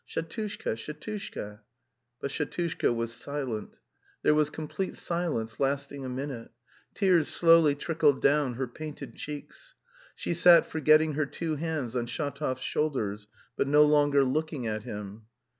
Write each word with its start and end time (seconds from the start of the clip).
Shatushka, 0.09 0.73
Shatushka!" 0.77 1.59
But 2.19 2.31
Shatushka 2.31 2.91
was 2.91 3.13
silent. 3.13 3.77
There 4.23 4.33
was 4.33 4.49
complete 4.49 4.95
silence 4.95 5.59
lasting 5.59 6.03
a 6.03 6.09
minute. 6.09 6.49
Tears 6.95 7.27
slowly 7.27 7.75
trickled 7.75 8.19
down 8.19 8.55
her 8.55 8.65
painted 8.65 9.15
cheeks. 9.15 9.75
She 10.15 10.33
sat 10.33 10.65
forgetting 10.65 11.13
her 11.13 11.27
two 11.27 11.55
hands 11.55 11.95
on 11.95 12.07
Shatov's 12.07 12.61
shoulders, 12.61 13.27
but 13.55 13.67
no 13.67 13.85
longer 13.85 14.23
looking 14.23 14.65
at 14.65 14.81
him. 14.81 15.27